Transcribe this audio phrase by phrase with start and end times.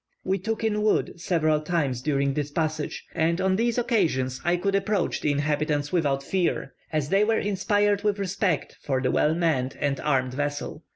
[0.23, 4.73] We took in wood several times during the passage, and on these occasions I could
[4.73, 9.77] approach the inhabitants without fear, as they were inspired with respect for the well manned
[9.79, 10.81] and armed vessel.